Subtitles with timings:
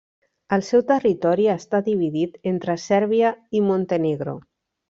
[0.55, 4.39] El seu territori està dividit entre Sèrbia i Montenegro.